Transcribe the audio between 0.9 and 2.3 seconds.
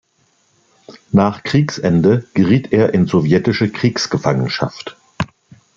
Nach Kriegsende